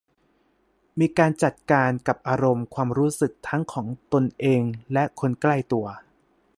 [0.99, 4.61] มีการจัดการกับอารมณ์ความรู้สึกทั้งของตนเอง
[4.93, 5.85] และคนใกล้ตัว